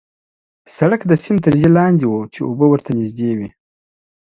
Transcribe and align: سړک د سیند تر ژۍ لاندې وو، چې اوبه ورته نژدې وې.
سړک 0.75 1.01
د 1.07 1.11
سیند 1.23 1.39
تر 1.45 1.53
ژۍ 1.61 1.69
لاندې 1.77 2.03
وو، 2.07 2.21
چې 2.33 2.39
اوبه 2.47 2.65
ورته 2.69 2.89
نژدې 2.99 3.31
وې. 3.37 3.49